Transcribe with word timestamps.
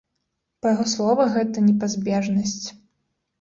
Па 0.61 0.71
яго 0.71 0.85
словах, 0.93 1.29
гэта 1.35 1.57
непазбежнасць. 1.67 2.65